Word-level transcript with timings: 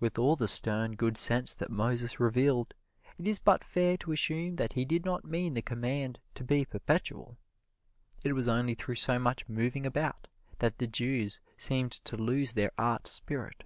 With 0.00 0.18
all 0.18 0.36
the 0.36 0.48
stern 0.48 0.96
good 0.96 1.16
sense 1.16 1.54
that 1.54 1.70
Moses 1.70 2.20
revealed, 2.20 2.74
it 3.16 3.26
is 3.26 3.38
but 3.38 3.64
fair 3.64 3.96
to 3.96 4.12
assume 4.12 4.56
that 4.56 4.74
he 4.74 4.84
did 4.84 5.06
not 5.06 5.24
mean 5.24 5.54
the 5.54 5.62
command 5.62 6.18
to 6.34 6.44
be 6.44 6.66
perpetual. 6.66 7.38
It 8.22 8.34
was 8.34 8.48
only 8.48 8.74
through 8.74 8.96
so 8.96 9.18
much 9.18 9.48
moving 9.48 9.86
about 9.86 10.28
that 10.58 10.76
the 10.76 10.86
Jews 10.86 11.40
seemed 11.56 11.92
to 12.04 12.18
lose 12.18 12.52
their 12.52 12.72
art 12.76 13.06
spirit. 13.08 13.64